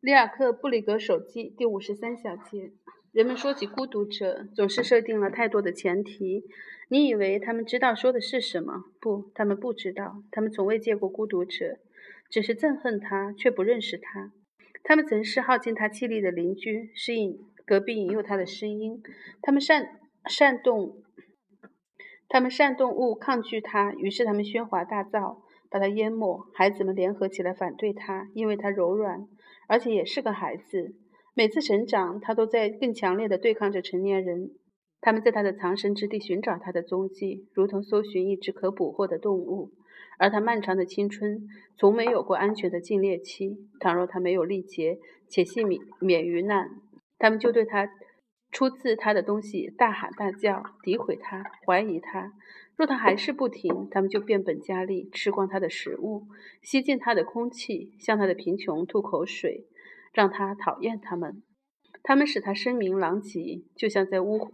[0.00, 2.72] 里尔克布里格手记第五十三小节：
[3.12, 6.44] 人们说起孤独者，总是设定了太多的前提。
[6.88, 8.84] 你以为他们知道说的是什么？
[9.00, 10.22] 不，他们不知道。
[10.30, 11.78] 他们从未见过孤独者，
[12.30, 14.32] 只是憎恨他，却不认识他。
[14.84, 19.02] 他们曾是耗尽他气力的邻居，是引隔壁引诱他的声音。
[19.42, 21.02] 他们煽煽动，
[22.28, 26.46] 他们煽动物抗拒他，于是他们喧哗大噪，把他淹没。
[26.54, 29.26] 孩子们联合起来反对他，因为他柔软，
[29.68, 30.94] 而且也是个孩子。
[31.34, 34.50] 每次成长，他都在更强烈的对抗着成年人。
[35.00, 39.70] 他们在他的藏身之地寻找他的踪迹，如同搜寻一只可捕获的动物。
[40.18, 43.56] 而他漫长的青春从没有过安全的禁猎期。
[43.78, 44.98] 倘若他没有力竭
[45.28, 46.70] 且幸免免于难，
[47.18, 47.88] 他们就对他
[48.50, 52.32] 出自他的东西大喊大叫，诋毁他，怀疑他。
[52.78, 56.28] 若他还是不停，他们就变本加厉，吃光他的食物，
[56.62, 59.66] 吸进他的空气，向他的贫穷吐口水，
[60.12, 61.42] 让他讨厌他们。
[62.04, 64.52] 他们使他声名狼藉，就像在污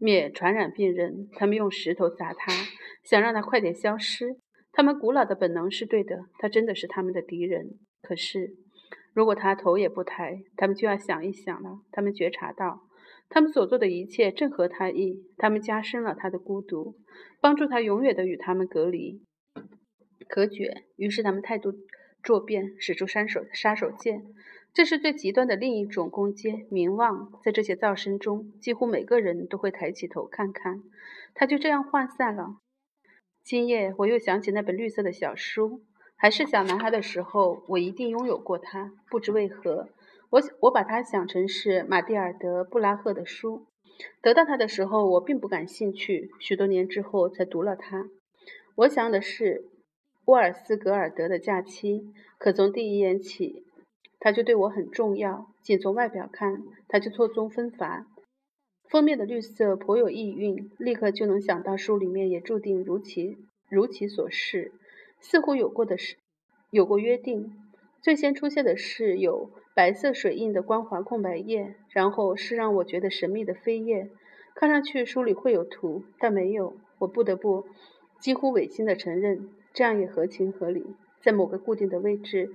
[0.00, 1.28] 蔑传染病人。
[1.34, 2.50] 他们用石头砸他，
[3.04, 4.38] 想让他快点消失。
[4.72, 7.78] 他们古老的本能是对的，他真的是他们的敌人。
[8.00, 8.56] 可是，
[9.12, 11.80] 如果他头也不抬，他们就要想一想了。
[11.92, 12.87] 他们觉察到，
[13.28, 15.24] 他们所做的一切正合他意。
[15.36, 16.96] 他们加深了他的孤独，
[17.40, 19.22] 帮助他永远的与他们隔离、
[20.28, 20.84] 隔绝。
[20.96, 21.74] 于是，他们态度
[22.22, 24.22] 骤变，使出杀手杀手锏。
[24.74, 27.32] 这是最极端的另一种攻击——名望。
[27.42, 30.82] 在这些噪声中，几乎每个人都会抬起头看看。
[31.34, 32.58] 他就这样涣散了。
[33.42, 35.82] 今夜我又想起那本绿色的小书，
[36.16, 38.92] 还是小男孩的时候，我一定拥有过它。
[39.10, 39.88] 不知为何，
[40.30, 43.66] 我我把它想成是马蒂尔德·布拉赫的书。
[44.20, 46.30] 得到它的时候，我并不感兴趣。
[46.38, 48.08] 许多年之后才读了它。
[48.76, 49.64] 我想的是
[50.26, 53.64] 沃尔斯格尔德的假期，可从第一眼起，
[54.20, 55.48] 它就对我很重要。
[55.62, 58.06] 仅从外表看，它就错综纷繁。
[58.88, 63.38] 封面的绿色颇有意蕴，立刻就能想到书里面也注定如其
[63.68, 64.72] 如其所示，
[65.20, 66.16] 似乎有过的是
[66.70, 67.52] 有过约定。
[68.00, 74.10] 最先出现的是有白色水印的光滑空白页，然后是让我觉得神秘的扉页。
[74.56, 76.76] 看上去书里会有图，但没有。
[76.98, 77.64] 我不得不
[78.18, 80.84] 几乎违心地承认，这样也合情合理。
[81.20, 82.50] 在某个固定的位置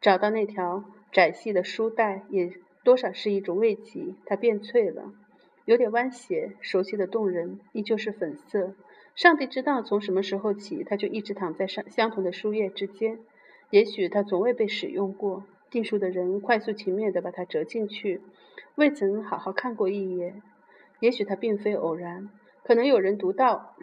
[0.00, 2.52] 找到那条窄细的书带，也
[2.84, 4.14] 多少是一种慰藉。
[4.24, 5.12] 它变脆了。
[5.64, 8.74] 有点弯斜，熟悉的动人，依旧是粉色。
[9.16, 13.18] 上帝知道从什么时候起，它就一直躺在相相同的书页之间。
[13.70, 15.42] 也许它从未被使用过，
[15.74, 18.20] 订书的人快速勤勉地把它折进去，
[18.76, 20.40] 未曾好好看过一眼。
[21.00, 22.30] 也许它并非偶然，
[22.62, 23.74] 可能有人读到，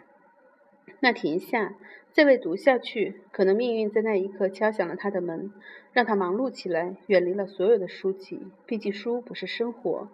[1.00, 1.74] 那停下，
[2.10, 3.20] 再未读下去。
[3.30, 5.52] 可能命运在那一刻敲响了他的门，
[5.92, 8.40] 让他忙碌起来，远离了所有的书籍。
[8.64, 10.08] 毕竟书不是生活。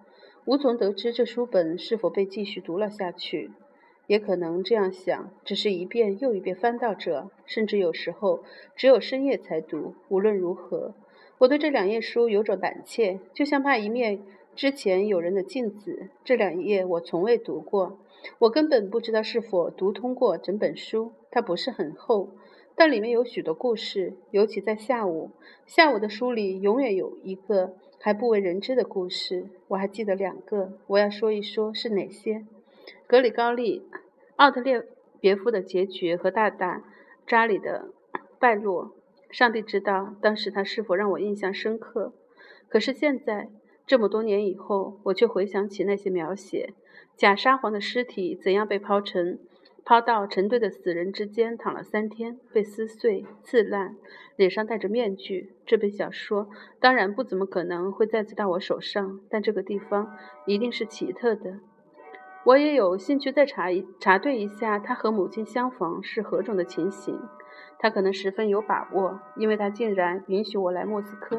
[0.47, 3.53] 无从得知这书本是否被继续读了下去，
[4.09, 8.43] 也可能这样想，只是一遍又一遍翻到这，甚至有时候
[8.75, 9.95] 只有深夜才读。
[10.09, 10.97] 无论如何，
[11.39, 14.21] 我对这两页书有种胆怯，就像怕一面
[14.55, 16.11] 之前有人的镜子。
[16.25, 17.99] 这两页我从未读过，
[18.41, 21.13] 我根本不知道是否读通过整本书。
[21.31, 22.31] 它不是很厚，
[22.75, 25.31] 但里面有许多故事，尤其在下午。
[25.67, 27.75] 下午的书里永远有一个。
[28.01, 30.73] 还不为人知的故事，我还记得两个。
[30.87, 32.47] 我要说一说是哪些：
[33.09, 33.81] 格里高利·
[34.37, 34.85] 奥特列
[35.19, 36.85] 别夫的结局和大大
[37.27, 37.89] 扎里的
[38.39, 38.93] 败落。
[39.31, 42.13] 上帝知道当时他是否让我印象深刻。
[42.69, 43.51] 可是现在
[43.87, 46.75] 这么多年以后，我却回想起那些描写：
[47.17, 49.39] 假沙皇的尸体怎样被抛成。
[49.85, 53.97] 抛到成堆的死人之间躺了三天，被撕碎、刺烂，
[54.37, 55.55] 脸上戴着面具。
[55.65, 60.15] 这本小说当然不怎么可能会再次到我手上，但这个地方
[60.45, 61.61] 一定是奇特的。
[62.49, 67.21] 我也有兴趣再查一查对一下他和母亲相逢是何种的情形。
[67.79, 71.39] 他可能十分有把握，因为他竟然允许我来莫斯科，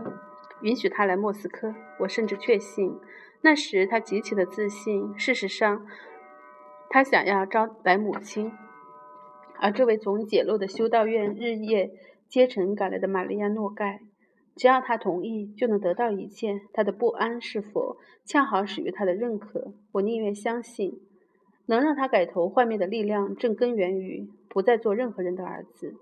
[0.62, 1.74] 允许他来莫斯科。
[1.98, 2.96] 我甚至确信，
[3.42, 5.18] 那时他极其的自信。
[5.18, 5.84] 事实上。
[6.92, 8.52] 他想要招来母亲，
[9.60, 11.92] 而这位从简陋的修道院日夜
[12.28, 14.02] 兼程赶来的玛利亚诺盖，
[14.56, 16.62] 只要他同意，就能得到一切。
[16.74, 19.74] 他的不安是否恰好始于他的认可？
[19.94, 21.00] 我宁愿相信，
[21.66, 25.96] 能让他改头换面的力量，正根源于不再做任何人的儿子。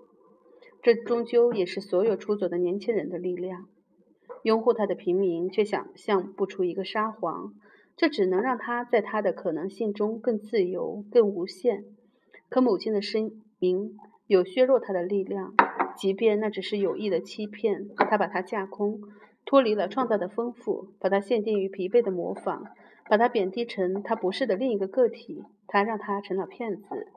[0.82, 3.66] 这终究也是所有出走的年轻人的力量。
[4.42, 7.54] 拥护他的平民却想象不出一个沙皇。
[7.96, 11.84] 这只能让他在他的可能性中更自由、更无限。
[12.48, 13.96] 可母亲的声明
[14.28, 15.52] 有削弱他的力量。
[15.98, 19.00] 即便那只是有意的欺骗，他把它架空，
[19.44, 22.62] 脱离了创造的丰富，把它限定于疲惫的模仿，
[23.10, 27.08] 把它贬低成他不是的另一个个体，他让他成了骗子。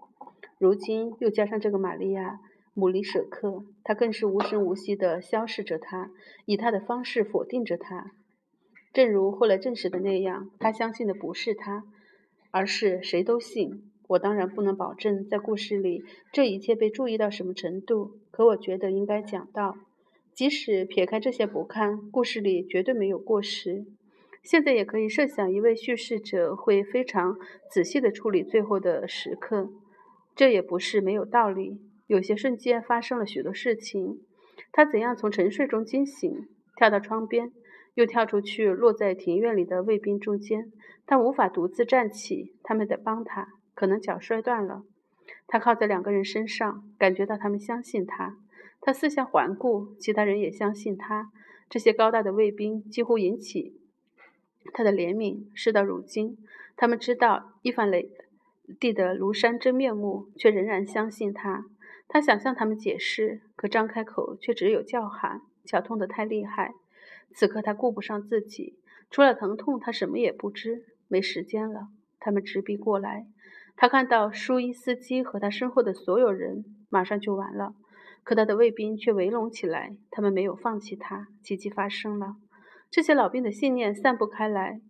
[0.57, 2.33] 如今又加上这个玛利亚·
[2.73, 6.09] 姆里舍克，他更是无声无息地消逝着，他
[6.45, 8.11] 以他的方式否定着他。
[8.93, 11.83] 正如后来证实的那样，他相信的不是他，
[12.49, 13.90] 而是谁都信。
[14.11, 16.03] 我当然不能保证在故事里
[16.33, 19.77] 这一切被注意到什么程度，可我觉得应该讲到。
[20.33, 23.85] 即使撇开这些不看，故事里绝对没有过时。
[24.43, 27.37] 现在也可以设想，一位叙事者会非常
[27.69, 29.69] 仔细地处理最后的时刻，
[30.35, 31.79] 这也不是没有道理。
[32.07, 34.19] 有些瞬间发生了许多事情，
[34.73, 36.29] 他怎样从沉睡中惊醒，
[36.75, 37.51] 跳到窗边，
[37.93, 40.71] 又跳出去，落在庭院里的卫兵中间。
[41.05, 43.47] 他无法独自站起，他们得帮他。
[43.81, 44.83] 可能脚摔断了，
[45.47, 48.37] 他靠在两个人身上，感觉到他们相信他。
[48.79, 51.31] 他四下环顾，其他人也相信他。
[51.67, 53.81] 这些高大的卫兵几乎引起
[54.71, 55.47] 他的怜悯。
[55.55, 56.37] 事到如今，
[56.75, 58.11] 他们知道伊凡雷
[58.79, 61.65] 蒂的庐山真面目，却仍然相信他。
[62.07, 66.75] 他想向他们解释，可张开口却只有叫喊，脚痛得太厉害。
[67.33, 68.77] 此刻他顾不上自己，
[69.09, 70.85] 除了疼痛，他什么也不知。
[71.07, 71.87] 没时间了，
[72.19, 73.25] 他们直逼过来。
[73.81, 77.73] 他看到舒伊斯基和他身后的所有人，马上就完了。
[78.23, 81.29] 可他的卫兵却围拢起来，他们没有放弃他。
[81.41, 82.35] 奇迹发生了，
[82.91, 84.81] 这些老兵的信念散布开来，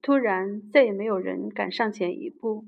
[0.00, 2.64] 突然再也没有人敢上前一步。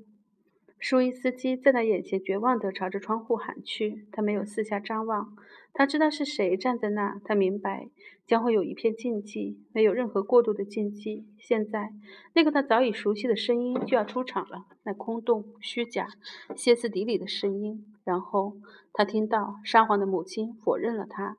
[0.81, 5.37] 舒伊斯基在他眼前绝望地朝着窗户喊去，他没有四下张望，
[5.73, 7.87] 他知道是谁站在那，他明白
[8.25, 11.27] 将会有一片禁忌，没有任何过度的禁忌。
[11.37, 11.93] 现在，
[12.33, 16.07] 那个他早已熟悉的声音就要出场了，那空洞、虚假、
[16.55, 17.85] 歇斯底里的声音。
[18.03, 18.57] 然后
[18.91, 21.37] 他听到沙皇的母亲否认了他。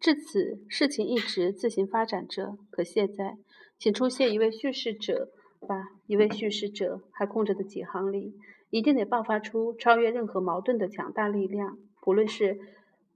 [0.00, 2.56] 至此，事情一直自行发展着。
[2.70, 3.36] 可现在，
[3.78, 5.28] 请出现一位叙事者
[5.68, 8.32] 吧，一位叙事者，还空着的几行里。
[8.70, 12.58] 一定得爆发出超越任何矛盾的强大力量，不论是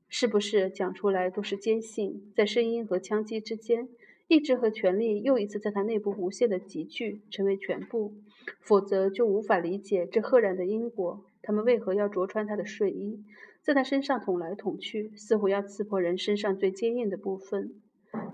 [0.08, 3.88] 是不是讲出来，都是坚信，在声音和枪击之间，
[4.28, 8.14] 意志和权力又一次在他内部无限的集聚，成为全部。
[8.60, 11.25] 否则就无法理解这赫然的因果。
[11.43, 13.22] 他们为何要啄穿他的睡衣，
[13.62, 17.75] 在他身上捅来捅去，似乎要刺破人身上最坚硬的部分？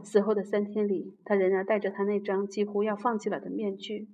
[0.02, 4.08] 死后的三天里，他仍然戴着他那张几乎要放弃了的面具。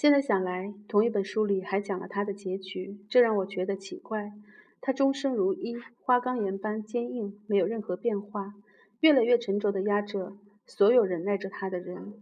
[0.00, 4.32] 现在想来，同一本书里还讲了他的结局，这让我觉得奇怪。
[4.80, 8.54] 他终生如一，花岗岩般坚硬，没有任何变化，
[9.00, 12.14] 越来越沉着地压着所有忍耐着他的人。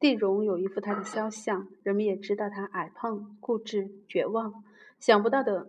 [0.00, 4.64] 地荣有一幅他的肖像，人们也知道他矮胖、固执、绝望。
[4.98, 5.68] 想不到的，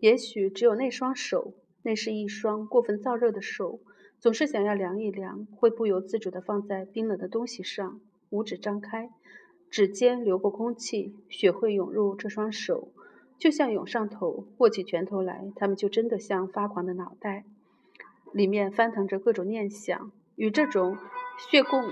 [0.00, 1.54] 也许只有那双手，
[1.84, 3.80] 那是一双过分燥热的手，
[4.18, 9.08] 总是想要量一量，会不由自主地放在冰冷的东西上，五指张开。
[9.70, 12.88] 指尖流过空气，血会涌入这双手，
[13.38, 14.46] 就像涌上头。
[14.58, 17.44] 握起拳头来，他们就真的像发狂的脑袋，
[18.32, 20.96] 里面翻腾着各种念想，与这种
[21.50, 21.82] 血供